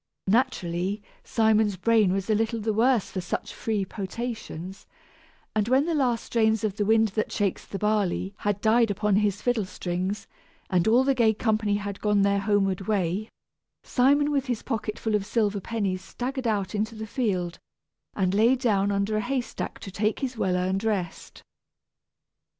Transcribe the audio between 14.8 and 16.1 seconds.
full of silver pennies